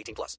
[0.00, 0.38] 18 plus.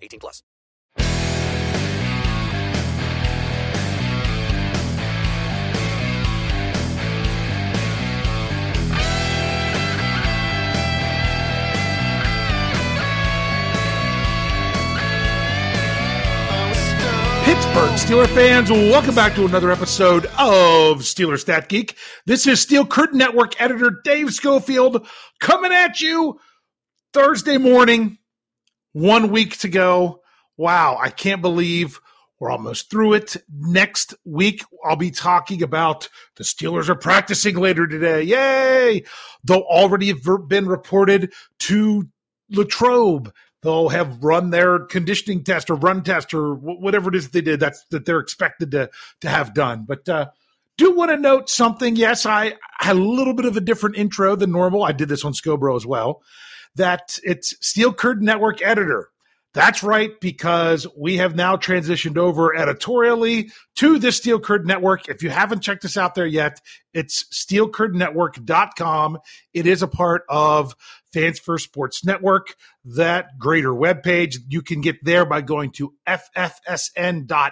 [0.01, 0.43] 18 plus.
[17.43, 21.97] Pittsburgh Steeler fans, welcome back to another episode of Steeler Stat Geek.
[22.25, 25.05] This is Steel Curtain Network editor Dave Schofield
[25.39, 26.39] coming at you
[27.13, 28.19] Thursday morning,
[28.93, 30.21] one week to go.
[30.57, 31.99] Wow, I can't believe
[32.39, 33.37] we're almost through it.
[33.49, 38.23] Next week, I'll be talking about the Steelers are practicing later today.
[38.23, 39.03] Yay!
[39.43, 42.07] They'll already have been reported to
[42.49, 43.31] Latrobe
[43.61, 47.59] they'll have run their conditioning test or run test or whatever it is they did
[47.59, 48.89] that's that they're expected to
[49.21, 50.27] to have done but uh
[50.77, 54.35] do want to note something yes i had a little bit of a different intro
[54.35, 56.21] than normal i did this on scobro as well
[56.75, 59.09] that it's steel curtain network editor
[59.53, 65.09] that's right, because we have now transitioned over editorially to the Steel Curtain Network.
[65.09, 66.61] If you haven't checked us out there yet,
[66.93, 69.17] it's steelcurtainnetwork.com.
[69.53, 70.73] It is a part of
[71.11, 72.55] Fans First Sports Network,
[72.85, 74.37] that greater webpage.
[74.47, 77.51] You can get there by going to ffsn.app.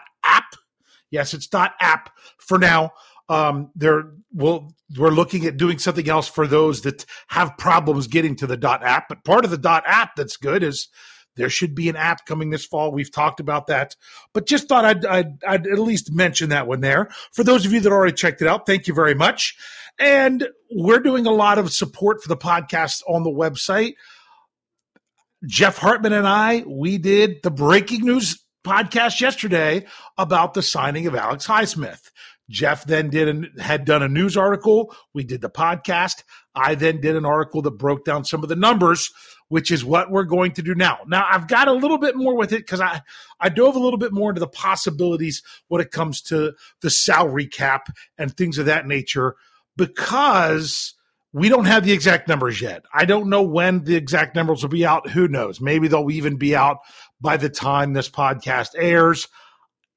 [1.11, 2.91] Yes, it's .app for now.
[3.29, 8.35] Um, there will we're looking at doing something else for those that have problems getting
[8.37, 9.07] to the dot .app.
[9.07, 10.89] But part of the dot .app that's good is
[11.35, 12.91] there should be an app coming this fall.
[12.91, 13.95] We've talked about that,
[14.33, 17.09] but just thought I'd, I'd, I'd at least mention that one there.
[17.31, 19.55] For those of you that already checked it out, thank you very much.
[19.99, 23.93] And we're doing a lot of support for the podcast on the website.
[25.45, 29.85] Jeff Hartman and I, we did the breaking news podcast yesterday
[30.17, 32.11] about the signing of Alex Highsmith.
[32.49, 34.93] Jeff then did and had done a news article.
[35.13, 36.23] We did the podcast.
[36.53, 39.11] I then did an article that broke down some of the numbers
[39.49, 40.99] which is what we're going to do now.
[41.07, 43.01] Now, I've got a little bit more with it because I,
[43.39, 47.47] I dove a little bit more into the possibilities when it comes to the salary
[47.47, 49.35] cap and things of that nature
[49.75, 50.93] because
[51.33, 52.83] we don't have the exact numbers yet.
[52.93, 55.09] I don't know when the exact numbers will be out.
[55.09, 55.59] Who knows?
[55.59, 56.77] Maybe they'll even be out
[57.19, 59.27] by the time this podcast airs.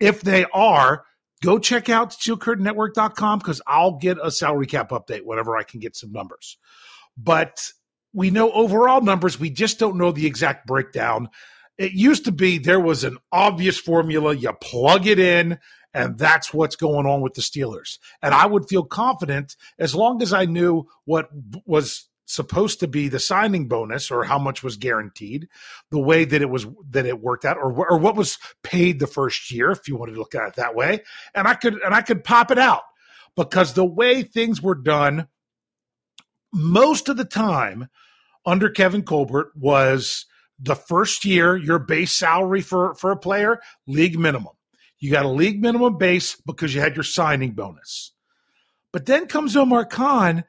[0.01, 1.05] If they are,
[1.43, 5.97] go check out steelcurtainnetwork.com because I'll get a salary cap update whenever I can get
[5.97, 6.57] some numbers.
[7.19, 7.69] But
[8.15, 9.39] we know overall numbers.
[9.39, 11.29] We just don't know the exact breakdown.
[11.77, 14.35] It used to be there was an obvious formula.
[14.35, 15.59] You plug it in,
[15.93, 17.99] and that's what's going on with the Steelers.
[18.23, 21.29] And I would feel confident as long as I knew what
[21.67, 25.49] was supposed to be the signing bonus or how much was guaranteed,
[25.91, 29.07] the way that it was that it worked out, or or what was paid the
[29.07, 31.03] first year, if you wanted to look at it that way.
[31.35, 32.83] And I could and I could pop it out
[33.37, 35.29] because the way things were done
[36.53, 37.89] most of the time
[38.45, 40.27] under Kevin Colbert was
[40.59, 44.53] the first year, your base salary for, for a player, league minimum.
[44.99, 48.13] You got a league minimum base because you had your signing bonus.
[48.93, 50.45] But then comes Omar Khan,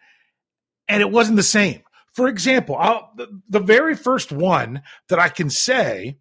[0.88, 1.82] and it wasn't the same.
[2.14, 2.78] For example,
[3.16, 6.18] the, the very first one that I can say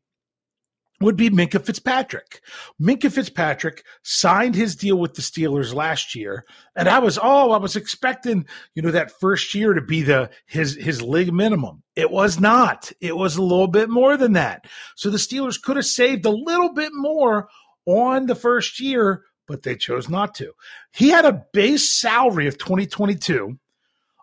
[1.03, 2.41] would be Minkah Fitzpatrick.
[2.81, 7.59] Minkah Fitzpatrick signed his deal with the Steelers last year, and I was oh, I
[7.59, 11.83] was expecting you know that first year to be the his his league minimum.
[11.97, 12.91] It was not.
[13.01, 14.65] It was a little bit more than that.
[14.97, 17.49] So the Steelers could have saved a little bit more
[17.85, 20.53] on the first year, but they chose not to.
[20.93, 23.59] He had a base salary of 2022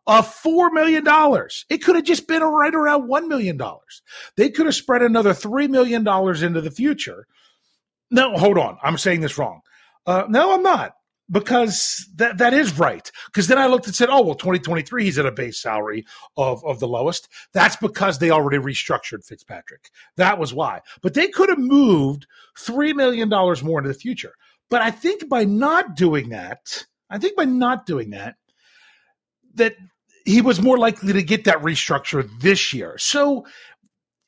[0.10, 1.06] of $4 million.
[1.70, 3.62] It could have just been right around $1 million.
[4.36, 7.28] They could have spread another $3 million into the future.
[8.10, 8.80] No, hold on.
[8.82, 9.62] I'm saying this wrong.
[10.08, 10.94] Uh, no, I'm not
[11.30, 13.12] because that that is right.
[13.28, 16.66] Because then I looked and said, oh well, 2023 he's at a base salary of
[16.66, 17.28] of the lowest.
[17.54, 19.92] That's because they already restructured Fitzpatrick.
[20.16, 20.82] That was why.
[21.04, 22.26] But they could have moved
[22.58, 24.34] three million dollars more into the future.
[24.72, 28.38] But I think by not doing that, I think by not doing that,
[29.54, 29.76] that
[30.30, 32.98] he was more likely to get that restructure this year.
[33.00, 33.48] So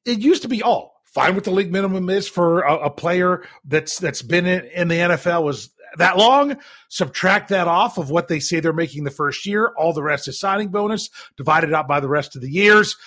[0.03, 0.95] it used to be all.
[0.95, 4.65] Oh, fine with the league minimum is for a, a player that's that's been in,
[4.65, 6.57] in, the NFL was that long.
[6.89, 9.71] Subtract that off of what they say they're making the first year.
[9.77, 12.97] All the rest is signing bonus divided out by the rest of the years.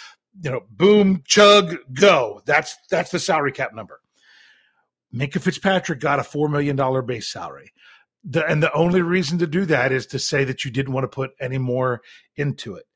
[0.41, 2.43] You know, boom, chug, go.
[2.47, 4.01] That's that's the salary cap number.
[5.13, 7.73] Minkah Fitzpatrick got a four million dollar base salary.
[8.25, 11.05] The, and the only reason to do that is to say that you didn't want
[11.05, 12.01] to put any more
[12.37, 12.87] into it.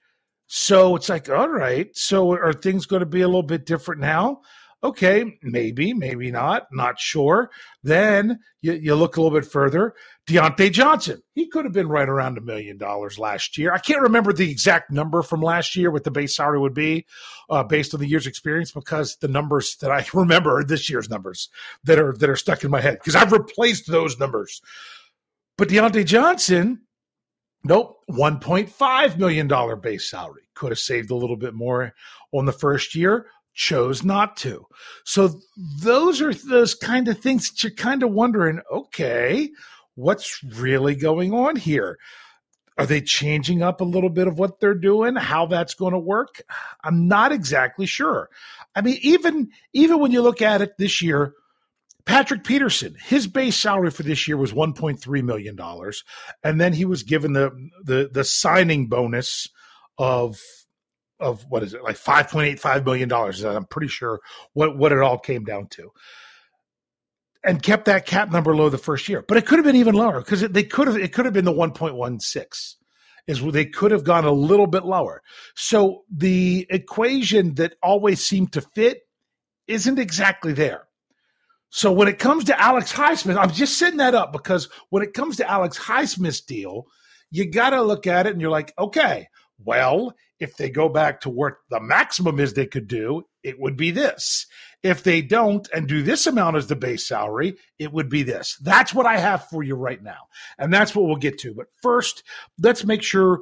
[0.46, 4.00] So it's like, all right, so are things going to be a little bit different
[4.00, 4.40] now?
[4.82, 7.50] Okay, maybe, maybe not, not sure.
[7.82, 9.92] Then you, you look a little bit further.
[10.28, 13.72] Diontae Johnson, he could have been right around a million dollars last year.
[13.72, 17.06] I can't remember the exact number from last year, what the base salary would be
[17.50, 21.10] uh, based on the year's experience, because the numbers that I remember are this year's
[21.10, 21.48] numbers
[21.82, 24.62] that are that are stuck in my head because I've replaced those numbers.
[25.58, 26.82] But Diontae Johnson,
[27.64, 30.43] nope, $1.5 million base salary.
[30.55, 31.93] Could have saved a little bit more
[32.32, 34.64] on the first year, chose not to.
[35.05, 35.40] So
[35.82, 39.50] those are those kind of things that you're kind of wondering, okay,
[39.96, 41.99] what's really going on here?
[42.78, 45.16] Are they changing up a little bit of what they're doing?
[45.16, 46.40] How that's going to work?
[46.84, 48.31] I'm not exactly sure.
[48.76, 51.34] I mean, even even when you look at it this year,
[52.08, 55.58] Patrick Peterson, his base salary for this year was $1.3 million.
[56.43, 57.50] And then he was given the,
[57.84, 59.46] the, the signing bonus
[59.99, 60.40] of,
[61.20, 63.12] of what is it, like $5.85 million.
[63.12, 64.20] I'm pretty sure
[64.55, 65.90] what, what it all came down to.
[67.44, 69.22] And kept that cap number low the first year.
[69.28, 71.44] But it could have been even lower because they could have, it could have been
[71.44, 72.75] the 1.16
[73.26, 75.22] is they could have gone a little bit lower.
[75.54, 79.02] So the equation that always seemed to fit
[79.66, 80.88] isn't exactly there.
[81.70, 85.12] So when it comes to Alex Highsmith, I'm just setting that up because when it
[85.12, 86.87] comes to Alex Highsmith's deal,
[87.31, 89.29] you got to look at it and you're like, okay,
[89.62, 93.76] well, if they go back to what the maximum is they could do, it would
[93.76, 94.47] be this.
[94.82, 98.56] If they don't and do this amount as the base salary, it would be this.
[98.62, 100.29] That's what I have for you right now.
[100.59, 101.55] And that's what we'll get to.
[101.55, 102.23] But first,
[102.62, 103.41] let's make sure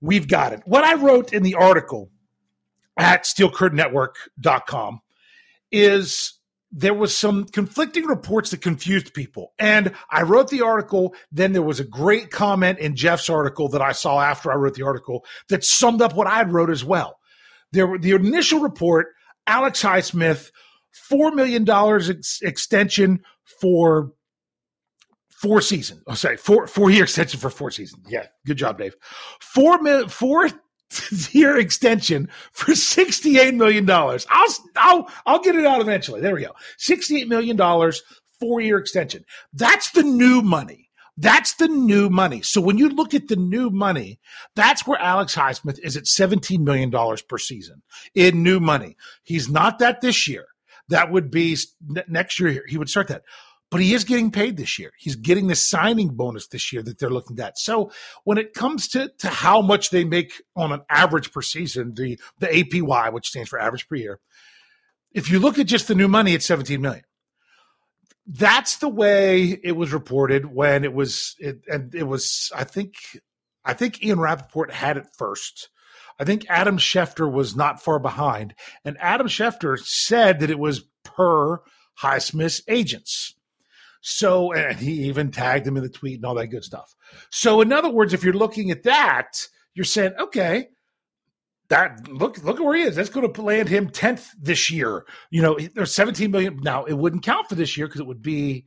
[0.00, 0.60] we've got it.
[0.66, 2.10] What I wrote in the article
[2.98, 5.00] at steelcurtainnetwork.com
[5.72, 6.34] is
[6.76, 9.52] there was some conflicting reports that confused people.
[9.60, 11.14] And I wrote the article.
[11.30, 14.74] Then there was a great comment in Jeff's article that I saw after I wrote
[14.74, 17.16] the article that summed up what I had wrote as well.
[17.70, 19.06] There were the initial report,
[19.46, 20.50] Alex Highsmith,
[21.10, 21.68] $4 million
[22.10, 23.20] ex- extension
[23.60, 24.10] for
[25.30, 26.02] four seasons.
[26.08, 28.04] Oh, sorry, four, four year extension for four seasons.
[28.08, 28.26] Yeah.
[28.46, 28.96] Good job, Dave.
[29.40, 30.48] Four million, four
[31.34, 33.88] year extension for $68 million.
[33.90, 36.20] I'll, I'll, I'll get it out eventually.
[36.20, 36.52] There we go.
[36.78, 37.92] $68 million,
[38.40, 39.24] four year extension.
[39.52, 40.90] That's the new money.
[41.16, 42.42] That's the new money.
[42.42, 44.18] So when you look at the new money,
[44.56, 46.90] that's where Alex Highsmith is at $17 million
[47.28, 47.82] per season
[48.14, 48.96] in new money.
[49.22, 50.46] He's not that this year.
[50.88, 51.56] That would be
[52.08, 52.64] next year.
[52.66, 53.22] He would start that
[53.70, 54.92] but he is getting paid this year.
[54.98, 57.58] He's getting the signing bonus this year that they're looking at.
[57.58, 57.90] So
[58.24, 62.18] when it comes to to how much they make on an average per season, the
[62.38, 64.20] the APY, which stands for average per year,
[65.12, 67.04] if you look at just the new money, it's 17 million.
[68.26, 72.94] That's the way it was reported when it was it, and it was I think
[73.64, 75.68] I think Ian Rapoport had it first.
[76.18, 78.54] I think Adam Schefter was not far behind.
[78.84, 81.60] And Adam Schefter said that it was per
[82.00, 83.33] Highsmith's agents.
[84.06, 86.94] So, and he even tagged him in the tweet and all that good stuff.
[87.30, 90.68] So, in other words, if you're looking at that, you're saying, okay,
[91.70, 92.96] that look look at where he is.
[92.96, 95.06] That's going to land him tenth this year.
[95.30, 96.60] You know, there's 17 million.
[96.62, 98.66] Now it wouldn't count for this year because it would be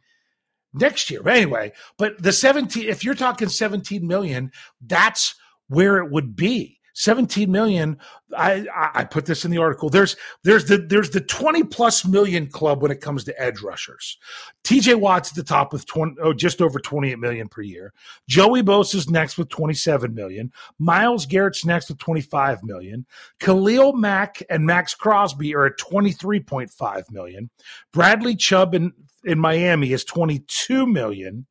[0.74, 1.22] next year.
[1.22, 4.52] But anyway, but the 17, if you're talking 17 million,
[4.82, 5.36] that's
[5.68, 6.77] where it would be.
[6.98, 8.00] 17 million.
[8.36, 9.88] I, I put this in the article.
[9.88, 14.18] There's there's the there's the 20 plus million club when it comes to edge rushers.
[14.64, 17.94] TJ Watt's at the top with 20 oh, just over 28 million per year.
[18.28, 20.52] Joey Bosa's next with 27 million.
[20.80, 23.06] Myles Garrett's next with 25 million.
[23.40, 27.52] Khalil Mack and Maxx Crosby are at 23.5 million.
[27.94, 28.92] Bradley Chubb in,
[29.24, 31.46] in Miami is 22 million.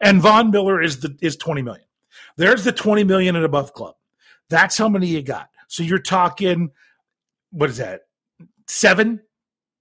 [0.00, 1.86] And Von Miller is the is 20 million.
[2.36, 3.96] There's the 20 million and above club.
[4.52, 5.48] That's how many you got.
[5.68, 6.72] So you're talking,
[7.52, 8.02] what is that?
[8.66, 9.22] Seven?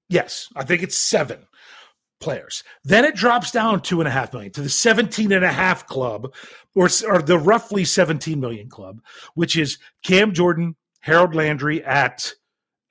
[0.08, 1.40] Yes, I think it's seven
[2.22, 2.64] players.
[2.86, 5.88] Then it drops down two and a half million to the 17 and a half
[5.88, 6.34] club,
[6.74, 9.02] or, or the roughly 17 million club,
[9.34, 12.32] which is Cam Jordan, Harold Landry at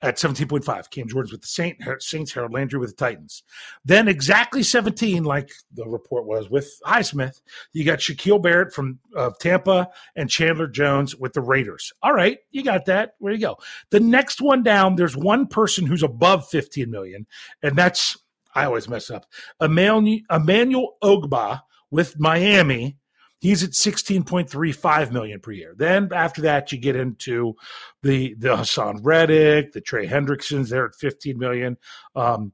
[0.01, 0.89] at 17.5.
[0.89, 3.43] Cam Jordan's with the Saint, Saints, Harold Landry with the Titans.
[3.85, 7.41] Then exactly 17, like the report was with Highsmith,
[7.73, 11.93] you got Shaquil Barrett from uh, Tampa and Chandler Jones with the Raiders.
[12.01, 13.15] All right, you got that.
[13.19, 13.57] Where you go?
[13.91, 17.27] The next one down, there's one person who's above 15 million,
[17.61, 18.17] and that's,
[18.55, 19.25] I always mess up,
[19.61, 22.97] Emmanuel, Emmanuel Ogbah with Miami
[23.41, 25.73] He's at 16.35 million per year.
[25.75, 27.55] Then after that, you get into
[28.03, 30.69] the the Haason Reddick, the Trey Hendricksons.
[30.69, 31.77] They're at 15 million.
[32.15, 32.53] Um,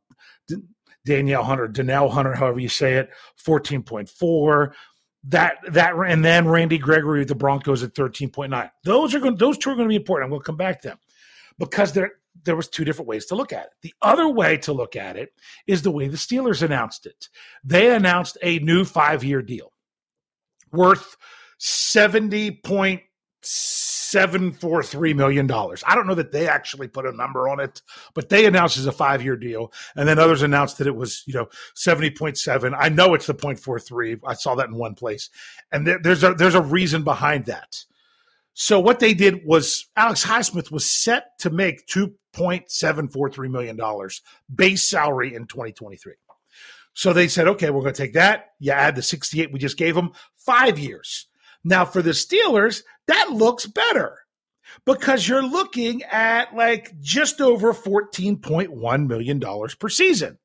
[1.05, 3.09] Danielle Hunter, Danielle Hunter, however you say it,
[3.45, 4.71] 14.4.
[5.25, 8.71] That that and then Randy Gregory with the Broncos at 13.9.
[8.85, 10.27] Those are going those two are going to be important.
[10.27, 10.99] I'm going to come back to them
[11.59, 12.13] because there
[12.45, 13.71] there was two different ways to look at it.
[13.81, 15.33] The other way to look at it
[15.65, 17.27] is the way the Steelers announced it.
[17.65, 19.73] They announced a new five year deal
[20.71, 21.17] worth
[21.57, 23.01] seventy point
[23.41, 25.83] seven four three million dollars.
[25.85, 27.81] I don't know that they actually put a number on it,
[28.13, 31.23] but they announced as a five year deal, and then others announced that it was
[31.27, 32.73] you know seventy point seven.
[32.77, 34.17] I know it's the point four three.
[34.25, 35.29] I saw that in one place,
[35.71, 37.83] and there's a there's a reason behind that.
[38.53, 43.29] So what they did was Alex Highsmith was set to make two point seven four
[43.29, 44.21] three million dollars
[44.53, 46.15] base salary in twenty twenty three.
[46.97, 48.53] So they said, okay, we're going to take that.
[48.57, 50.13] You add the 68 we just gave them,
[50.47, 51.27] five years.
[51.63, 54.17] Now for the Steelers, that looks better
[54.85, 59.41] because you're looking at like just over $14.1 million
[59.79, 60.39] per season.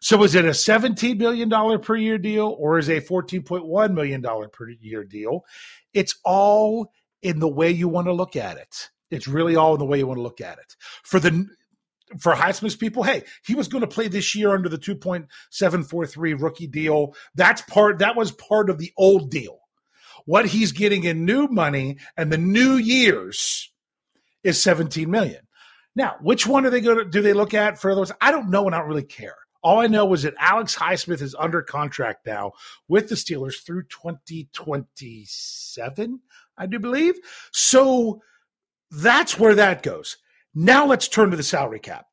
[0.00, 4.22] So is it a $17 million per year deal or is a $14.1 million
[4.52, 5.44] per year deal?
[5.92, 8.90] It's all in the way you want to look at it.
[9.10, 10.76] It's really all in the way you want to look at it.
[11.04, 11.46] For the
[12.18, 16.66] for Highsmith's people, hey, he was going to play this year under the 2.743 rookie
[16.66, 17.14] deal.
[17.34, 19.60] That's part that was part of the old deal.
[20.26, 23.70] What he's getting in new money and the new years
[24.42, 25.40] is 17 million.
[25.96, 28.10] Now, which one are they going to do they look at for those?
[28.20, 29.36] I don't know and I don't really care.
[29.62, 32.52] All I know is that Alex Highsmith is under contract now
[32.86, 36.20] with the Steelers through 2027,
[36.58, 37.14] I do believe.
[37.50, 38.20] So
[38.90, 40.18] that's where that goes.
[40.54, 42.06] Now let's turn to the salary cap.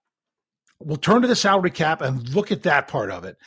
[0.79, 3.37] We'll turn to the salary cap and look at that part of it.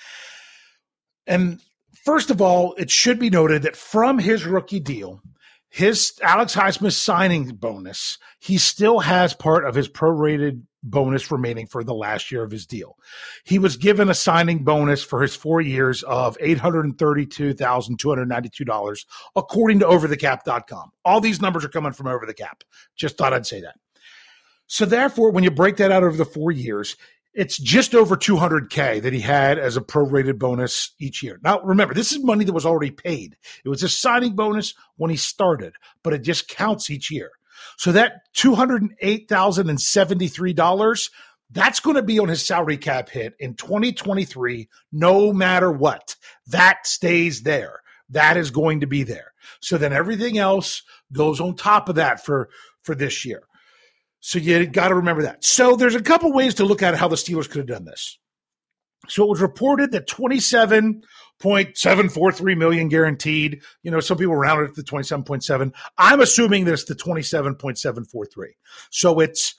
[1.26, 1.60] And
[2.04, 5.20] first of all, it should be noted that from his rookie deal,
[5.68, 11.82] his Alex Highsmith signing bonus, he still has part of his prorated bonus remaining for
[11.82, 12.96] the last year of his deal.
[13.44, 20.92] He was given a signing bonus for his four years of $832,292, according to overthecap.com.
[21.04, 22.62] All these numbers are coming from over the cap.
[22.94, 23.74] Just thought I'd say that.
[24.66, 26.96] So therefore, when you break that out over the four years,
[27.34, 31.40] it's just over 200k that he had as a prorated bonus each year.
[31.42, 33.36] Now, remember, this is money that was already paid.
[33.64, 37.32] It was a signing bonus when he started, but it just counts each year.
[37.76, 41.10] So that $208,073,
[41.50, 46.16] that's going to be on his salary cap hit in 2023 no matter what.
[46.48, 47.80] That stays there.
[48.10, 49.32] That is going to be there.
[49.60, 52.48] So then everything else goes on top of that for
[52.82, 53.42] for this year.
[54.26, 55.44] So you got to remember that.
[55.44, 58.18] So there's a couple ways to look at how the Steelers could have done this.
[59.06, 63.60] So it was reported that 27.743 million guaranteed.
[63.82, 65.74] You know, some people rounded it to 27.7.
[65.98, 68.26] I'm assuming this the 27.743.
[68.88, 69.56] So it's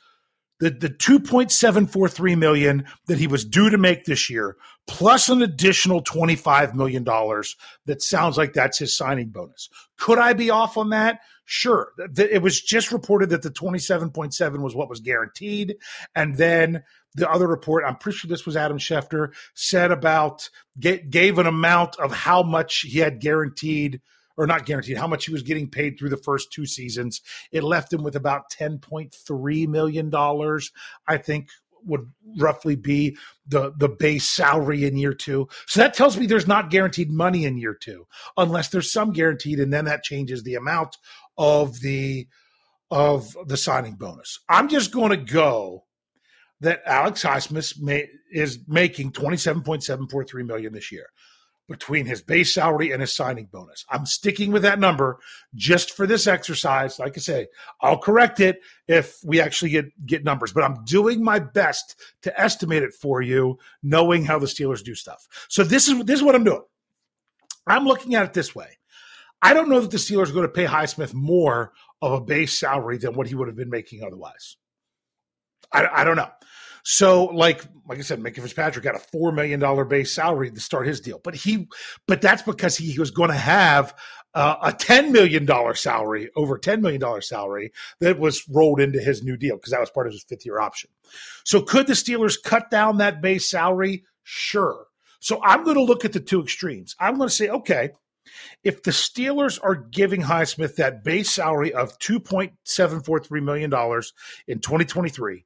[0.60, 4.58] the the 2.743 million that he was due to make this year
[4.88, 9.70] plus an additional 25 million dollars that sounds like that's his signing bonus.
[9.98, 11.22] Could I be off on that?
[11.46, 11.92] Sure.
[12.18, 15.76] It was just reported that the 27.7 was what was guaranteed.
[16.16, 16.84] And then
[17.14, 22.00] the other report, I'm pretty sure this was Adam Schefter, said about, gave an amount
[22.00, 24.02] of how much he had guaranteed
[24.38, 27.22] or not guaranteed, how much he was getting paid through the first two seasons.
[27.52, 30.12] It left him with about $10.3 million,
[31.08, 31.50] I think
[31.86, 33.16] would roughly be
[33.48, 35.48] the the base salary in year two.
[35.68, 39.60] So that tells me there's not guaranteed money in year two, unless there's some guaranteed,
[39.60, 40.98] and then that changes the amount
[41.38, 42.28] of the
[42.92, 44.40] of the signing bonus.
[44.50, 45.86] I'm just going to go
[46.62, 51.08] that Alex Highsmith may, is making 27.743 million this year
[51.68, 53.86] between his base salary and his signing bonus.
[53.90, 55.20] I'm sticking with that number
[55.56, 57.00] just for this exercise.
[57.00, 57.48] Like I say,
[57.82, 62.40] I'll correct it if we actually get get numbers, but I'm doing my best to
[62.40, 65.28] estimate it for you, knowing how the Steelers do stuff.
[65.50, 66.64] So this is this is what I'm doing.
[67.68, 68.78] I'm looking at it this way.
[69.42, 72.58] I don't know that the Steelers are going to pay Highsmith more of a base
[72.58, 74.58] salary than what he would have been making otherwise.
[75.72, 76.30] I, I don't know.
[76.88, 80.60] So, like, like I said, Minkah Fitzpatrick got a four million dollar base salary to
[80.60, 81.68] start his deal, but he,
[82.08, 83.96] but that's because he was going to have
[84.36, 89.00] uh, a ten million dollar salary, over ten million dollar salary that was rolled into
[89.00, 90.92] his new deal because that was part of his fifth year option.
[91.44, 94.04] So, could the Steelers cut down that base salary?
[94.22, 94.86] Sure.
[95.20, 96.96] So, I'm going to look at the two extremes.
[97.00, 97.94] I'm going to say, okay,
[98.64, 103.74] if the Steelers are giving Highsmith that base salary of $2.743 million
[104.48, 105.46] in 2023,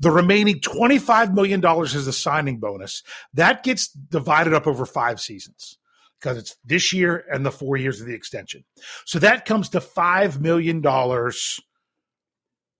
[0.00, 3.02] the remaining $25 million is a signing bonus.
[3.34, 5.78] That gets divided up over five seasons
[6.20, 8.64] because it's this year and the four years of the extension.
[9.06, 10.76] So that comes to $5 million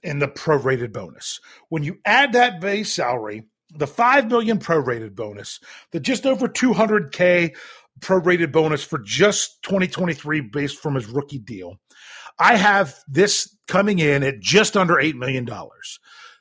[0.03, 1.41] in the prorated bonus.
[1.69, 5.61] When you add that base salary, the 5 million prorated bonus,
[5.93, 7.55] the just over 200k
[8.01, 11.77] prorated bonus for just 2023 based from his rookie deal.
[12.39, 15.47] I have this coming in at just under $8 million.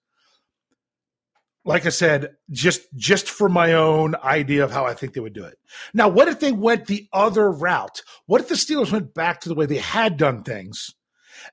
[1.65, 5.33] like I said, just just for my own idea of how I think they would
[5.33, 5.59] do it.
[5.95, 8.03] Now, what if they went the other route?
[8.27, 10.91] What if the Steelers went back to the way they had done things,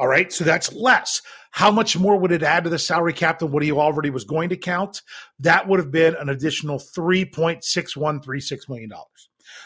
[0.00, 0.32] All right.
[0.32, 1.20] So that's less.
[1.50, 4.24] How much more would it add to the salary cap than what he already was
[4.24, 5.02] going to count?
[5.40, 8.90] That would have been an additional $3.6136 million.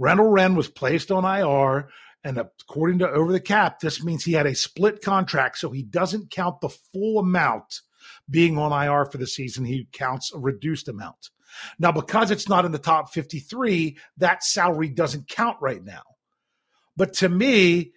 [0.00, 1.88] Renell Wren was placed on IR
[2.24, 5.82] and according to over the cap, this means he had a split contract, so he
[5.82, 7.80] doesn't count the full amount
[8.28, 11.30] being on IR for the season, he counts a reduced amount.
[11.78, 16.02] Now, because it's not in the top 53, that salary doesn't count right now.
[16.96, 17.92] But to me,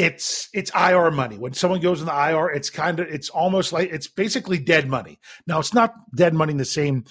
[0.00, 1.36] it's it's IR money.
[1.36, 4.88] When someone goes in the IR, it's kind of it's almost like it's basically dead
[4.88, 5.20] money.
[5.46, 7.04] Now it's not dead money in the same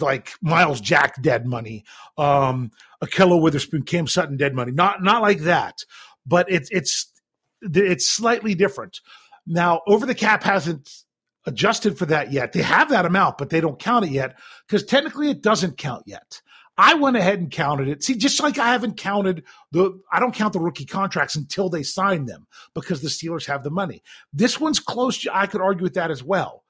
[0.00, 1.84] like Myles Jack dead money,
[2.16, 4.72] um, Ahkello Witherspoon, Cam Sutton dead money.
[4.72, 5.84] Not not like that,
[6.26, 7.06] but it's it's
[7.62, 9.00] it's slightly different.
[9.46, 10.90] Now over the cap hasn't
[11.46, 12.52] adjusted for that yet.
[12.52, 16.02] They have that amount, but they don't count it yet because technically it doesn't count
[16.04, 16.42] yet.
[16.80, 18.04] I went ahead and counted it.
[18.04, 21.82] See, just like I haven't counted the, I don't count the rookie contracts until they
[21.82, 24.04] sign them because the Steelers have the money.
[24.32, 25.26] This one's close.
[25.30, 26.62] I could argue with that as well.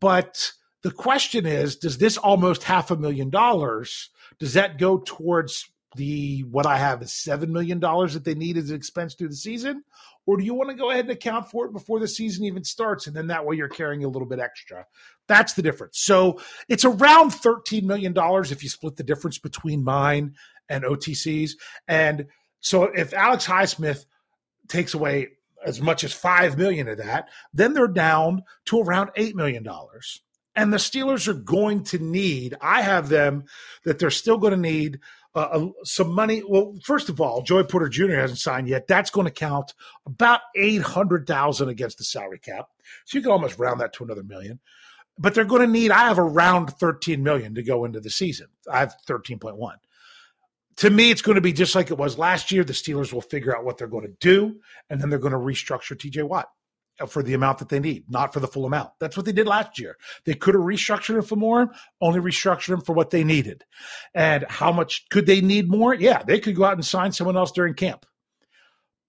[0.00, 5.68] But the question is, does this almost half a million dollars, does that go towards
[5.96, 9.36] the, what I have is $7 million that they need as an expense through the
[9.36, 9.84] season?
[10.26, 12.64] Or do you want to go ahead and account for it before the season even
[12.64, 13.06] starts?
[13.06, 14.84] And then that way you're carrying a little bit extra.
[15.28, 16.00] That's the difference.
[16.00, 20.34] So it's around $13 million if you split the difference between mine
[20.68, 21.56] and OTC's.
[21.86, 22.26] And
[22.60, 24.04] so if Alex Highsmith
[24.68, 25.28] takes away
[25.64, 29.66] as much as 5 million of that, then they're down to around $8 million.
[30.56, 33.44] And the Steelers are going to need, I have them
[33.84, 35.00] that they're still going to need
[35.36, 36.42] uh, some money.
[36.46, 38.14] Well, first of all, Joey Porter Jr.
[38.14, 38.86] hasn't signed yet.
[38.86, 39.74] That's going to count
[40.06, 42.66] about eight hundred thousand against the salary cap,
[43.04, 44.60] so you can almost round that to another million.
[45.18, 45.90] But they're going to need.
[45.90, 48.48] I have around thirteen million to go into the season.
[48.70, 49.76] I have thirteen point one.
[50.76, 52.62] To me, it's going to be just like it was last year.
[52.62, 55.38] The Steelers will figure out what they're going to do, and then they're going to
[55.38, 56.22] restructure T.J.
[56.22, 56.48] Watt
[57.08, 58.90] for the amount that they need, not for the full amount.
[59.00, 59.96] That's what they did last year.
[60.24, 63.64] They could have restructured him for more, only restructured him for what they needed.
[64.14, 65.94] And how much could they need more?
[65.94, 68.06] Yeah, they could go out and sign someone else during camp.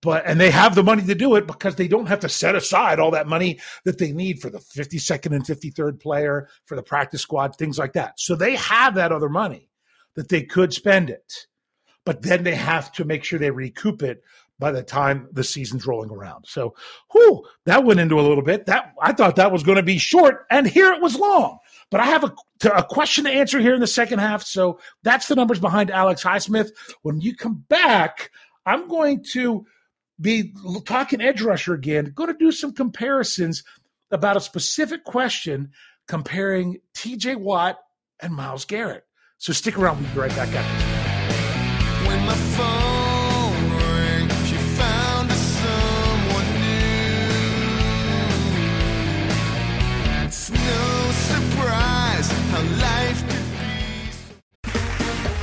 [0.01, 2.55] But and they have the money to do it because they don't have to set
[2.55, 6.83] aside all that money that they need for the 52nd and 53rd player, for the
[6.83, 8.19] practice squad, things like that.
[8.19, 9.69] So they have that other money
[10.15, 11.47] that they could spend it.
[12.05, 14.23] But then they have to make sure they recoup it
[14.59, 16.45] by the time the season's rolling around.
[16.47, 16.75] So,
[17.11, 18.65] whew, that went into a little bit.
[18.65, 21.59] That I thought that was going to be short, and here it was long.
[21.89, 22.35] But I have a,
[22.75, 24.43] a question to answer here in the second half.
[24.43, 26.71] So that's the numbers behind Alex Highsmith.
[27.01, 28.31] When you come back,
[28.65, 29.65] I'm going to
[30.19, 30.53] be
[30.85, 32.11] talking edge rusher again.
[32.15, 33.63] Going to do some comparisons
[34.11, 35.71] about a specific question
[36.07, 37.35] comparing T.J.
[37.35, 37.79] Watt
[38.19, 39.05] and Myles Garrett.
[39.37, 40.01] So stick around.
[40.01, 40.86] We'll be right back after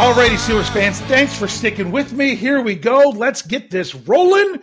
[0.00, 2.34] Alrighty, Steelers fans, thanks for sticking with me.
[2.34, 3.10] Here we go.
[3.10, 4.62] Let's get this rolling.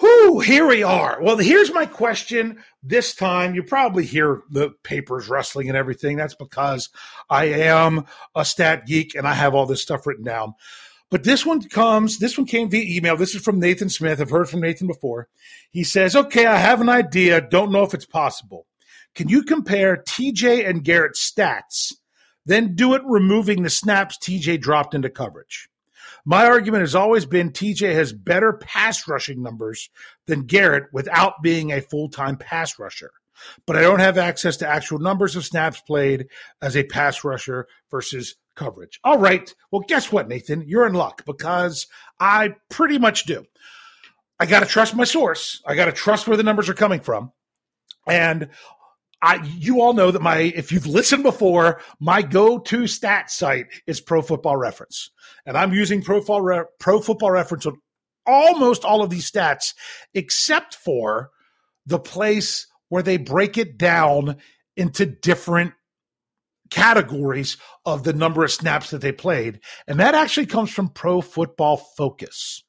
[0.00, 1.18] Whoo, here we are.
[1.20, 2.62] Well, here's my question.
[2.80, 6.16] This time, you probably hear the papers rustling and everything.
[6.16, 6.88] That's because
[7.28, 10.54] I am a stat geek and I have all this stuff written down.
[11.10, 13.16] But this one comes, this one came via email.
[13.16, 14.20] This is from Nathan Smith.
[14.20, 15.26] I've heard from Nathan before.
[15.72, 17.40] He says, Okay, I have an idea.
[17.40, 18.68] Don't know if it's possible.
[19.16, 21.92] Can you compare TJ and Garrett's stats,
[22.48, 25.68] then do it removing the snaps TJ dropped into coverage?
[26.24, 29.90] My argument has always been TJ has better pass rushing numbers
[30.26, 33.12] than Garrett without being a full time pass rusher.
[33.66, 36.26] But I don't have access to actual numbers of snaps played
[36.60, 38.98] as a pass rusher versus coverage.
[39.04, 39.54] All right.
[39.70, 40.64] Well, guess what, Nathan?
[40.66, 41.86] You're in luck because
[42.18, 43.46] I pretty much do.
[44.40, 45.62] I got to trust my source.
[45.66, 47.32] I got to trust where the numbers are coming from.
[48.06, 48.48] And
[49.20, 54.00] I, you all know that my, if you've listened before, my go-to stat site is
[54.00, 55.10] Pro Football Reference,
[55.44, 57.80] and I'm using Pro Football, Re- Pro Football Reference on
[58.26, 59.74] almost all of these stats,
[60.14, 61.30] except for
[61.86, 64.36] the place where they break it down
[64.76, 65.72] into different
[66.70, 71.20] categories of the number of snaps that they played, and that actually comes from Pro
[71.20, 72.62] Football Focus.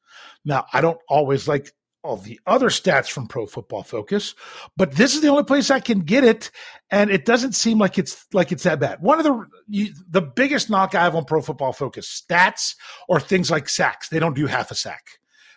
[0.46, 1.72] Now, I don't always like
[2.04, 4.34] all the other stats from Pro Football Focus,
[4.78, 6.52] but this is the only place I can get it,
[6.92, 9.02] and it doesn't seem like it's like it's that bad.
[9.02, 12.76] One of the you, the biggest knock I have on Pro Football Focus stats
[13.08, 14.10] or things like sacks.
[14.10, 15.04] They don't do half a sack,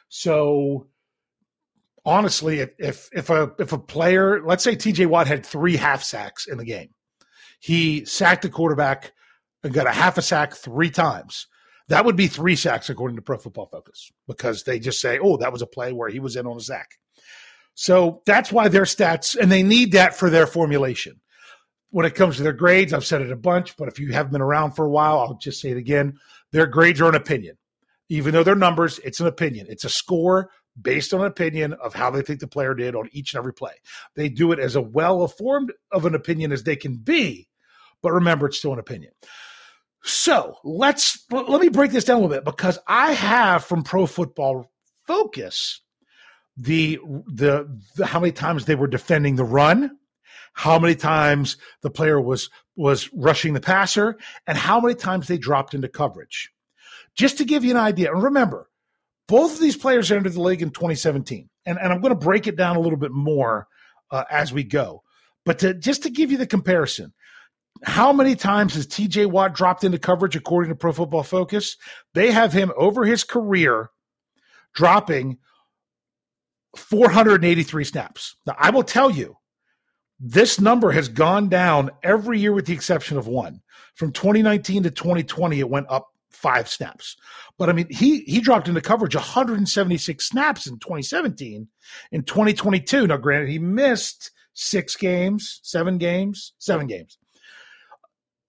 [0.09, 0.89] so
[2.05, 5.07] honestly, if if, if a if a player, let's say T.J.
[5.07, 6.91] Watt had three half sacks in the game,
[7.61, 9.13] he sacked the quarterback
[9.63, 11.47] and got a half a sack three times
[11.93, 15.37] that would be three sacks according to Pro Football Focus because they just say, oh,
[15.37, 16.93] that was a play where he was in on a sack.
[17.75, 21.21] So that's why their stats, and they need that for their formulation.
[21.91, 24.33] When it comes to their grades, I've said it a bunch, but if you haven't
[24.33, 26.15] been around for a while, I'll just say it again.
[26.51, 27.59] Their grades are an opinion.
[28.09, 29.67] Even though they're numbers, it's an opinion.
[29.69, 30.49] It's a score
[30.81, 33.53] based on an opinion of how they think the player did on each and every
[33.53, 33.75] play.
[34.17, 37.49] They do it as a well informed of an opinion as they can be,
[38.01, 39.13] but remember, it's still an opinion.
[40.05, 44.07] So let's let me break this down a little bit because I have from Pro
[44.07, 44.71] Football
[45.07, 45.81] Focus
[46.57, 49.97] the, the the how many times they were defending the run,
[50.53, 55.39] how many times the player was was rushing the passer, and how many times they
[55.39, 56.51] dropped into coverage.
[57.15, 58.69] Just to give you an idea, and remember,
[59.29, 62.47] both of these players entered the league in 2017, and, and I'm going to break
[62.47, 63.69] it down a little bit more
[64.11, 65.03] uh, as we go.
[65.45, 67.13] But to, just to give you the comparison,
[67.85, 71.77] how many times has TJ Watt dropped into coverage according to Pro Football Focus?
[72.15, 73.91] They have him over his career
[74.75, 75.39] dropping
[76.77, 78.37] 483 snaps.
[78.47, 79.37] Now, I will tell you,
[80.21, 83.61] this number has gone down every year with the exception of one.
[83.95, 87.17] From 2019 to 2020, it went up five snaps.
[87.59, 91.69] But I mean, he he dropped into coverage 176 snaps in 2017.
[92.13, 97.19] In 2022, now granted, he missed six games, seven games, seven games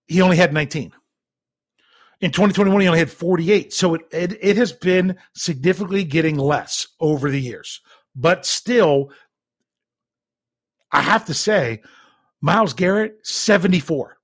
[0.07, 0.91] he only had 19.
[2.21, 3.73] In 2021, he only had 48.
[3.73, 7.81] So it, it, it has been significantly getting less over the years.
[8.15, 9.11] But still,
[10.91, 11.81] I have to say,
[12.41, 14.17] Myles Garrett, 74.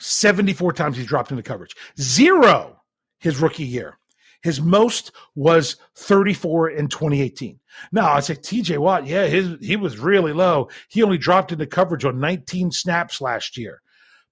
[0.00, 1.76] 74 times he's dropped into coverage.
[2.00, 2.80] Zero
[3.18, 3.98] his rookie year.
[4.42, 7.58] His most was 34 in 2018.
[7.90, 10.68] Now I say TJ Watt, yeah, his he was really low.
[10.88, 13.80] He only dropped into coverage on 19 snaps last year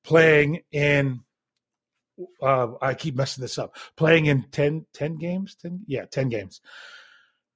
[0.07, 1.21] playing in
[2.40, 3.77] uh, I keep messing this up.
[3.97, 6.61] Playing in 10, 10 games, 10 yeah, 10 games.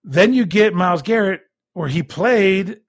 [0.04, 2.80] Then you get Myles Garrett where he played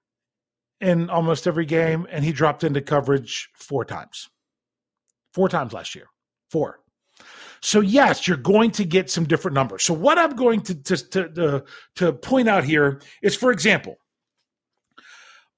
[0.82, 4.30] in almost every game and he dropped into coverage four times.
[5.34, 6.08] Four times last year.
[6.50, 6.80] Four.
[7.62, 9.84] So yes, you're going to get some different numbers.
[9.84, 11.63] So what I'm going to to, to,
[11.97, 13.97] to point out here is, for example,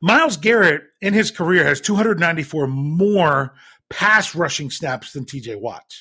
[0.01, 3.53] Myles Garrett in his career has 294 more
[3.93, 5.93] pass rushing snaps than TJ Watt.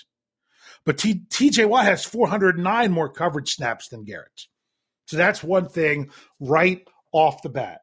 [0.85, 4.47] But TJ Watt has 409 more coverage snaps than Garrett.
[5.07, 7.81] So that's one thing right off the bat.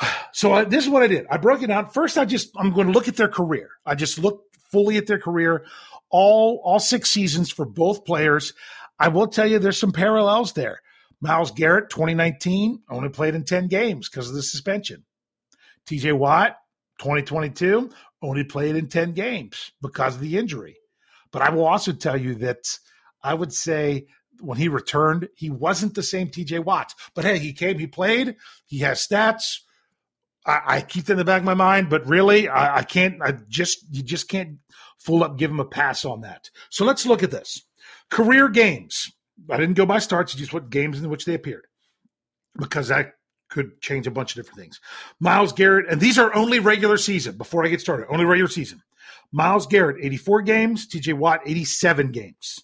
[0.32, 1.26] So I, this is what I did.
[1.28, 1.88] I broke it down.
[1.88, 3.68] First, I just I'm going to look at their career.
[3.84, 5.66] I just looked fully at their career,
[6.08, 8.54] all all six seasons for both players.
[8.96, 10.82] I will tell you there's some parallels there.
[11.20, 15.04] Myles Garrett, 2019, only played in 10 games because of the suspension.
[15.88, 16.56] TJ Watt,
[17.00, 17.90] 2022,
[18.22, 20.76] only played in 10 games because of the injury.
[21.32, 22.66] But I will also tell you that
[23.22, 24.06] I would say
[24.40, 26.94] when he returned, he wasn't the same TJ Watt.
[27.14, 29.60] But hey, he came, he played, he has stats.
[30.46, 33.20] I, I keep that in the back of my mind, but really, I, I can't.
[33.22, 34.58] I just you just can't
[34.98, 36.50] full up give him a pass on that.
[36.70, 37.62] So let's look at this
[38.10, 39.12] career games.
[39.50, 41.66] I didn't go by starts, just what games in which they appeared,
[42.58, 43.12] because that
[43.50, 44.80] could change a bunch of different things.
[45.18, 47.36] Myles Garrett, and these are only regular season.
[47.36, 48.82] Before I get started, only regular season.
[49.32, 50.88] Myles Garrett, 84 games.
[50.88, 52.60] TJ Watt, 87 games.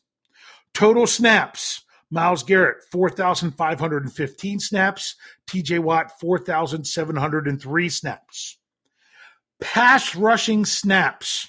[0.73, 1.83] Total snaps.
[2.11, 5.17] Myles Garrett, 4,515 snaps.
[5.49, 8.59] TJ Watt, 4,703 snaps.
[9.61, 11.49] Pass rushing snaps.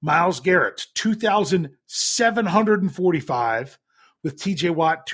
[0.00, 3.78] Myles Garrett, 2,745,
[4.22, 5.06] with TJ Watt,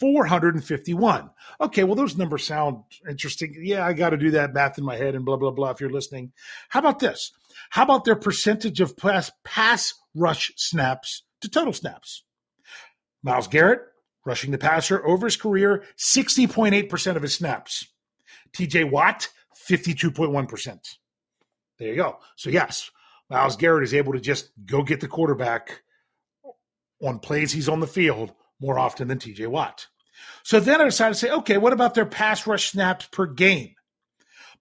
[0.00, 1.30] 2,451.
[1.60, 3.54] Okay, well, those numbers sound interesting.
[3.62, 5.80] Yeah, I got to do that math in my head and blah, blah, blah if
[5.80, 6.32] you're listening.
[6.68, 7.32] How about this?
[7.70, 12.24] How about their percentage of pass, pass rush snaps to total snaps?
[13.22, 13.80] Myles Garrett,
[14.26, 17.86] rushing the passer over his career, 60.8% of his snaps.
[18.56, 19.28] TJ Watt,
[19.68, 20.78] 52.1%.
[21.78, 22.18] There you go.
[22.36, 22.90] So, yes,
[23.30, 25.82] Myles Garrett is able to just go get the quarterback
[27.02, 29.86] on plays he's on the field more often than TJ Watt.
[30.42, 33.74] So then I decided to say, okay, what about their pass rush snaps per game?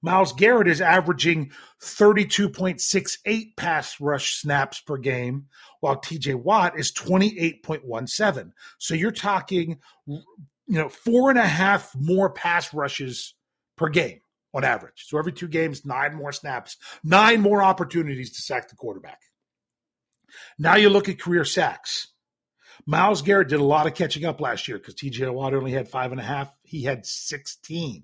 [0.01, 1.51] Myles Garrett is averaging
[1.81, 5.47] 32.68 pass rush snaps per game,
[5.79, 8.51] while TJ Watt is 28.17.
[8.79, 10.21] So you're talking, you
[10.67, 13.33] know, four and a half more pass rushes
[13.77, 14.19] per game
[14.53, 15.05] on average.
[15.07, 19.21] So every two games, nine more snaps, nine more opportunities to sack the quarterback.
[20.59, 22.09] Now you look at career sacks.
[22.85, 25.87] Myles Garrett did a lot of catching up last year because TJ Watt only had
[25.87, 26.53] five and a half.
[26.63, 28.03] He had 16,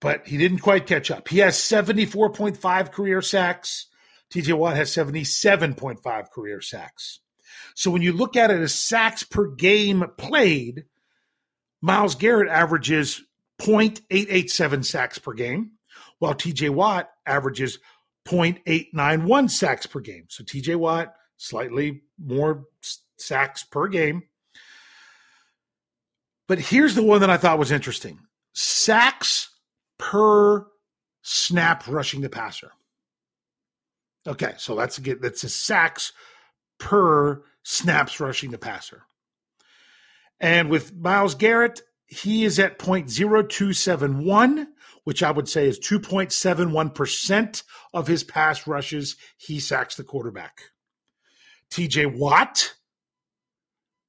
[0.00, 1.28] but he didn't quite catch up.
[1.28, 3.86] He has 74.5 career sacks.
[4.30, 7.20] TJ Watt has 77.5 career sacks.
[7.74, 10.84] So when you look at it as sacks per game played,
[11.80, 13.22] Myles Garrett averages
[13.60, 15.72] 0.887 sacks per game,
[16.18, 17.78] while TJ Watt averages
[18.26, 20.24] 0.891 sacks per game.
[20.28, 22.64] So TJ Watt slightly more
[23.18, 24.24] sacks per game.
[26.46, 28.20] But here's the one that I thought was interesting
[28.54, 29.50] sacks
[29.98, 30.66] per
[31.22, 32.72] snap rushing the passer.
[34.26, 36.12] Okay, so that's a, that's a sacks
[36.78, 39.02] per snaps rushing the passer.
[40.40, 44.66] And with Myles Garrett, he is at 0.0271,
[45.04, 49.16] which I would say is 2.71% of his pass rushes.
[49.36, 50.62] He sacks the quarterback.
[51.70, 52.74] TJ Watt,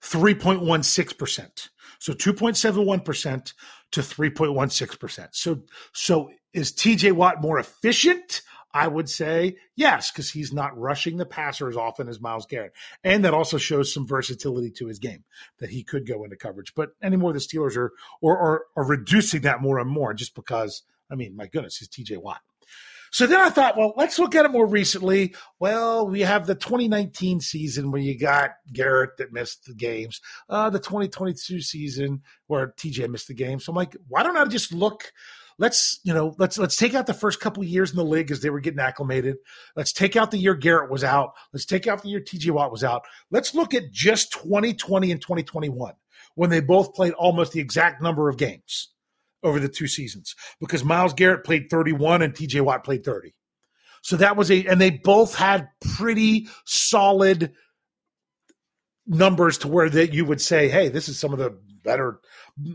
[0.01, 1.69] 3.16%.
[1.99, 3.53] So 2.71%
[3.91, 5.27] to 3.16%.
[5.31, 8.41] So so is TJ Watt more efficient?
[8.71, 12.73] I would say yes, because he's not rushing the passer as often as Myles Garrett.
[13.03, 15.23] And that also shows some versatility to his game
[15.57, 16.75] that he could go into coverage.
[16.75, 20.83] But anymore, the Steelers are or are, are reducing that more and more just because,
[21.09, 22.41] I mean, my goodness, he's TJ Watt.
[23.11, 25.35] So then I thought, well, let's look at it more recently.
[25.59, 30.69] Well, we have the 2019 season where you got Garrett that missed the games, uh,
[30.69, 33.59] the 2022 season where TJ missed the game.
[33.59, 35.11] So I'm like, why don't I just look?
[35.57, 38.39] Let's you know, let's let's take out the first couple years in the league as
[38.39, 39.35] they were getting acclimated.
[39.75, 41.33] Let's take out the year Garrett was out.
[41.51, 43.03] Let's take out the year TJ Watt was out.
[43.29, 45.93] Let's look at just 2020 and 2021
[46.35, 48.89] when they both played almost the exact number of games
[49.43, 53.33] over the two seasons because Myles Garrett played 31 and TJ Watt played 30.
[54.01, 57.53] So that was a, and they both had pretty solid
[59.05, 62.19] numbers to where that you would say, hey, this is some of the better,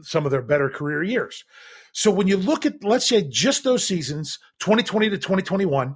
[0.03, 1.45] some of their better career years.
[1.93, 5.95] So when you look at, let's say, just those seasons, 2020 to 2021,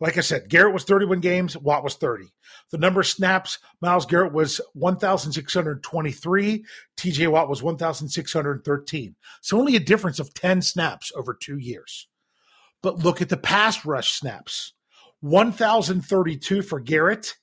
[0.00, 2.26] like I said, Garrett was 31 games, Watt was 30.
[2.70, 6.64] The number of snaps, Myles Garrett was 1,623,
[6.96, 9.16] TJ Watt was 1,613.
[9.40, 12.08] So only a difference of 10 snaps over two years.
[12.82, 14.74] But look at the pass rush snaps
[15.20, 17.34] 1,032 for Garrett,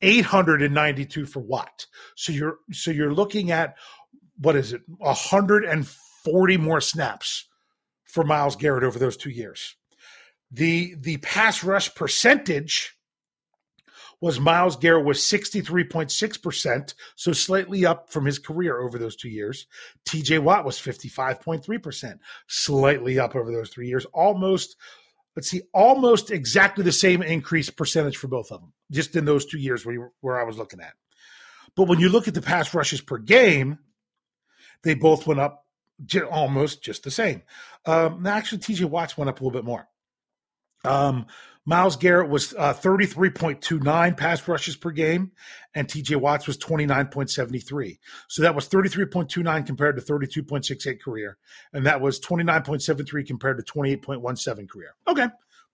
[0.00, 1.86] 892 for Watt.
[2.16, 3.76] So you're so you're looking at
[4.38, 7.46] what is it, 140 more snaps
[8.04, 9.76] for Myles Garrett over those two years.
[10.54, 12.96] The the pass rush percentage
[14.20, 19.66] was Myles Garrett was 63.6%, so slightly up from his career over those two years.
[20.06, 24.06] TJ Watt was 55.3%, slightly up over those three years.
[24.14, 24.76] Almost,
[25.34, 29.44] let's see, almost exactly the same increase percentage for both of them, just in those
[29.44, 30.94] two years where, where I was looking at.
[31.74, 33.80] But when you look at the pass rushes per game,
[34.84, 35.66] they both went up
[36.30, 37.42] almost just the same.
[37.84, 39.88] Um, actually, TJ Watts went up a little bit more.
[40.84, 41.26] Um,
[41.66, 45.32] Myles Garrett was uh, 33.29 pass rushes per game,
[45.74, 47.98] and TJ Watts was 29.73.
[48.28, 51.38] So that was 33.29 compared to 32.68 career,
[51.72, 54.94] and that was 29.73 compared to 28.17 career.
[55.08, 55.28] Okay,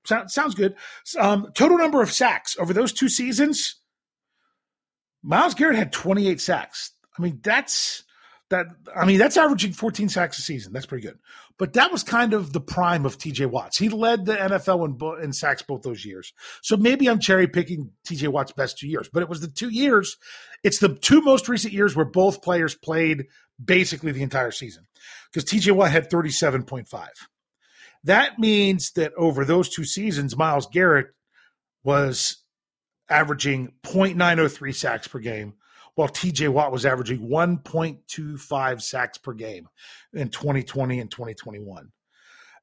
[0.04, 0.76] so, sounds good.
[1.18, 3.76] Um, total number of sacks over those two seasons,
[5.22, 6.92] Myles Garrett had 28 sacks.
[7.18, 8.04] I mean, that's
[8.48, 8.66] that.
[8.94, 10.72] I mean, that's averaging 14 sacks a season.
[10.72, 11.18] That's pretty good.
[11.60, 13.76] But that was kind of the prime of TJ Watts.
[13.76, 16.32] He led the NFL in, in sacks both those years.
[16.62, 19.68] So maybe I'm cherry picking TJ Watts' best two years, but it was the two
[19.68, 20.16] years.
[20.64, 23.26] It's the two most recent years where both players played
[23.62, 24.86] basically the entire season
[25.30, 27.08] because TJ Watt had 37.5.
[28.04, 31.08] That means that over those two seasons, Myles Garrett
[31.84, 32.42] was
[33.10, 35.52] averaging 0.903 sacks per game,
[36.00, 39.68] while TJ Watt was averaging 1.25 sacks per game
[40.14, 41.92] in 2020 and 2021.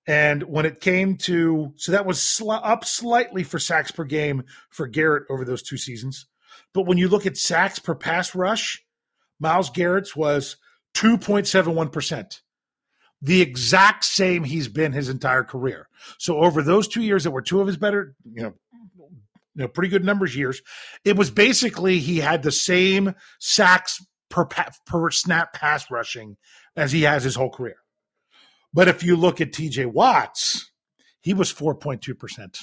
[0.07, 4.45] And when it came to, so that was sl- up slightly for sacks per game
[4.71, 6.25] for Garrett over those two seasons.
[6.73, 8.83] But when you look at sacks per pass rush,
[9.39, 10.57] Myles Garrett's was
[10.95, 12.41] 2.71%,
[13.21, 15.89] the exact same he's been his entire career.
[16.17, 18.53] So over those two years that were two of his better, you know,
[19.57, 20.61] you know, pretty good numbers years.
[21.03, 23.99] It was basically he had the same sacks
[24.29, 24.45] per
[24.85, 26.37] per snap pass rushing
[26.75, 27.77] as he has his whole career.
[28.71, 30.71] But if you look at TJ Watts,
[31.21, 32.59] he was 4.2%,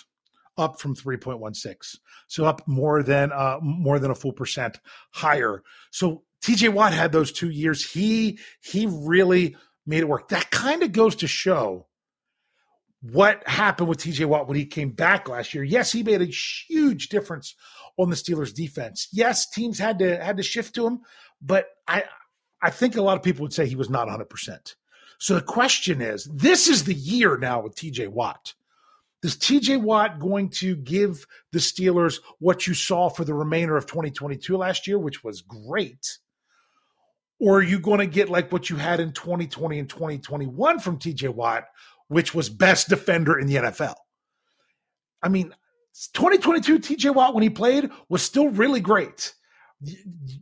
[0.57, 1.97] up from 3.16.
[2.29, 4.79] So up more than uh, more than a full percent
[5.11, 5.65] higher.
[5.91, 7.91] So TJ Watt had those two years.
[7.91, 10.29] He he really made it work.
[10.29, 11.89] That kind of goes to show
[13.13, 15.63] what happened with TJ Watt when he came back last year.
[15.63, 17.55] Yes, he made a huge difference
[17.99, 19.09] on the Steelers defense.
[19.13, 21.01] Yes, teams had to had to shift to him,
[21.43, 22.05] but I
[22.63, 24.75] I think a lot of people would say he was not 100%.
[25.19, 28.55] So the question is, this is the year now with TJ Watt.
[29.23, 33.87] Is TJ Watt going to give the Steelers what you saw for the remainder of
[33.87, 36.19] 2022 last year, which was great?
[37.41, 40.99] Or are you going to get like what you had in 2020 and 2021 from
[40.99, 41.65] TJ Watt,
[42.09, 43.95] which was best defender in the NFL.
[45.23, 45.55] I mean,
[46.13, 49.35] 2022 TJ Watt when he played was still really great.
[49.81, 49.97] You,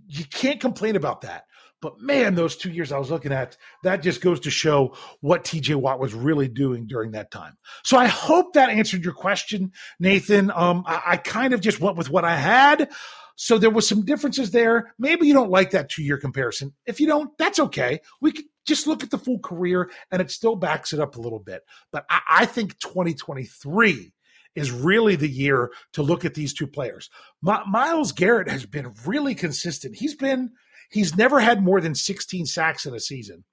[0.08, 1.44] you can't complain about that.
[1.82, 5.44] But man, those two years I was looking at, that just goes to show what
[5.44, 7.58] TJ Watt was really doing during that time.
[7.82, 10.52] So I hope that answered your question, Nathan.
[10.52, 12.90] Um, I, I kind of just went with what I had.
[13.34, 14.94] So there was some differences there.
[14.98, 16.72] Maybe you don't like that two year comparison.
[16.86, 18.00] If you don't, that's okay.
[18.20, 21.20] We could just look at the full career and it still backs it up a
[21.20, 21.62] little bit.
[21.90, 24.12] But I, I think 2023
[24.54, 27.10] is really the year to look at these two players.
[27.40, 29.96] My, Myles Garrett has been really consistent.
[29.96, 30.50] He's been,
[30.90, 33.44] he's never had more than 16 sacks in a season,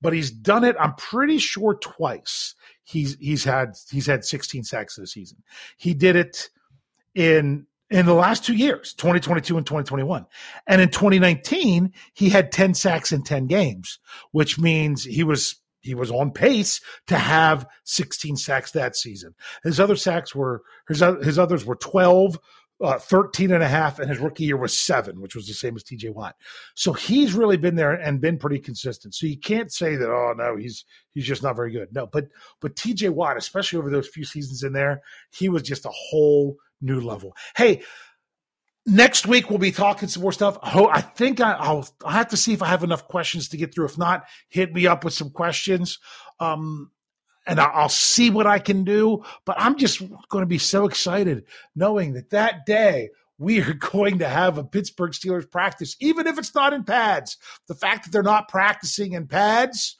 [0.00, 2.54] but he's done it, I'm pretty sure twice.
[2.82, 5.38] He's, he's had, he's had 16 sacks in a season.
[5.76, 6.50] He did it
[7.14, 10.26] in in the last two years, 2022 and 2021.
[10.66, 13.98] And in 2019, he had 10 sacks in 10 games,
[14.32, 19.34] which means he was he was on pace to have 16 sacks that season.
[19.62, 22.38] His other sacks were his his others were 12,
[22.80, 25.76] uh, 13 and a half, and his rookie year was seven, which was the same
[25.76, 26.36] as TJ Watt.
[26.74, 29.14] So he's really been there and been pretty consistent.
[29.14, 31.88] So you can't say that, oh no, he's he's just not very good.
[31.92, 32.26] No, but
[32.60, 36.56] but TJ Watt, especially over those few seasons in there, he was just a whole
[36.80, 37.36] new level.
[37.56, 37.82] Hey,
[38.86, 40.58] next week we'll be talking some more stuff.
[40.62, 43.74] I think I, will I'll have to see if I have enough questions to get
[43.74, 43.86] through.
[43.86, 45.98] If not, hit me up with some questions.
[46.40, 46.90] Um,
[47.46, 49.24] and I'll see what I can do.
[49.44, 53.08] But I'm just going to be so excited knowing that that day
[53.38, 57.38] we are going to have a Pittsburgh Steelers practice, even if it's not in pads.
[57.66, 59.98] The fact that they're not practicing in pads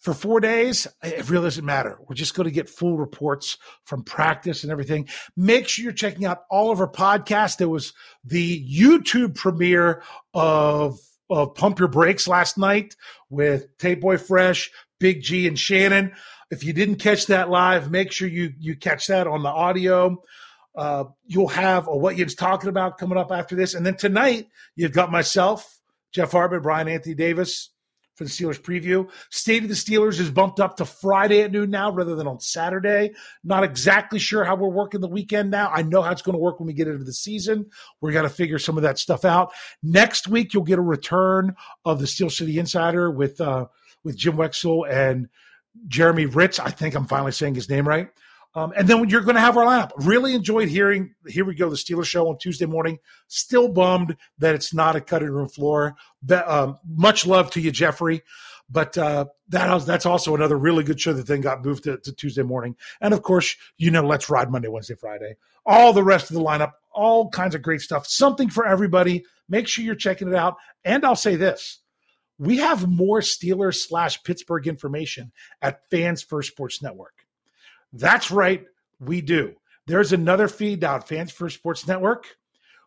[0.00, 1.98] for four days, it really doesn't matter.
[2.08, 5.08] We're just going to get full reports from practice and everything.
[5.36, 7.58] Make sure you're checking out all of our podcasts.
[7.58, 7.92] There was
[8.24, 10.98] the YouTube premiere of,
[11.28, 12.96] of Pump Your Brakes last night
[13.28, 16.12] with Tape Boy Fresh, Big G, and Shannon.
[16.50, 20.20] If you didn't catch that live, make sure you you catch that on the audio.
[20.74, 24.48] Uh, you'll have a what you're talking about coming up after this, and then tonight
[24.74, 25.78] you've got myself,
[26.10, 27.70] Jeff Hartman, Brian Anthony Davis
[28.20, 29.08] for the Steelers preview.
[29.30, 32.38] State of the Steelers is bumped up to Friday at noon now rather than on
[32.38, 33.12] Saturday.
[33.42, 35.70] Not exactly sure how we're working the weekend now.
[35.72, 37.70] I know how it's going to work when we get into the season.
[38.02, 39.52] We're going to figure some of that stuff out.
[39.82, 41.56] Next week, you'll get a return
[41.86, 43.68] of the Steel City Insider with uh,
[44.04, 45.30] with Jim Wexell and
[45.88, 46.58] Jeremy Hritz.
[46.58, 48.10] I think I'm finally saying his name right.
[48.54, 49.92] Um, and then you're going to have our lineup.
[49.96, 51.14] Really enjoyed hearing.
[51.26, 52.98] Here we go, the Steelers show on Tuesday morning.
[53.28, 55.94] Still bummed that it's not a cutting room floor.
[56.24, 58.22] Be, um, much love to you, Jeffrey.
[58.68, 62.12] But uh, that that's also another really good show that then got moved to, to
[62.12, 62.76] Tuesday morning.
[63.00, 65.36] And of course, you know, let's ride Monday, Wednesday, Friday.
[65.66, 68.06] All the rest of the lineup, all kinds of great stuff.
[68.06, 69.24] Something for everybody.
[69.48, 70.56] Make sure you're checking it out.
[70.84, 71.80] And I'll say this:
[72.38, 77.14] we have more Steelers slash Pittsburgh information at Fans First Sports Network.
[77.92, 78.64] That's right,
[78.98, 79.54] we do.
[79.86, 82.26] There's another feed out, Fans First Sports Network.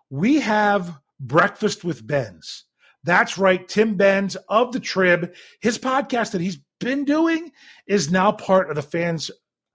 [0.09, 2.65] We have Breakfast with Benz.
[3.03, 5.33] That's right, Tim Benz of the Trib.
[5.59, 7.51] His podcast that he's been doing
[7.87, 9.29] is now part of the Fans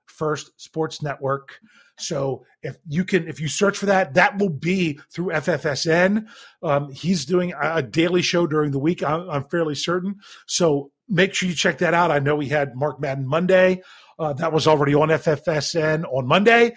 [0.07, 1.59] First Sports Network.
[1.99, 6.27] So if you can, if you search for that, that will be through FFSN.
[6.63, 9.03] Um, he's doing a, daily show during the week.
[9.03, 10.17] I'm, I'm, fairly certain.
[10.47, 12.11] So make sure you check that out.
[12.11, 13.83] I know we had Mark Madden Monday.
[14.19, 16.75] Uh, that was already on FFSN on Monday.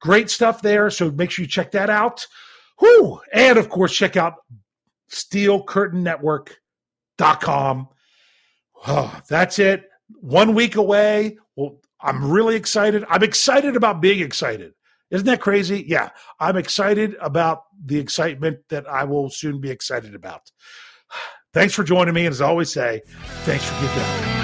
[0.00, 0.88] Great stuff there.
[0.90, 2.26] So make sure you check that out.
[2.80, 3.20] Whoo!
[3.32, 4.36] And of course, check out
[5.10, 7.88] steelcurtainnetwork.com.
[8.86, 9.88] Oh, that's it.
[10.20, 11.38] One week away.
[11.56, 13.04] Well, I'm really excited.
[13.08, 14.74] I'm excited about being excited.
[15.10, 15.84] Isn't that crazy?
[15.86, 20.50] Yeah, I'm excited about the excitement that I will soon be excited about.
[21.54, 22.26] Thanks for joining me.
[22.26, 23.02] And as I always say,
[23.44, 24.43] thanks for getting out.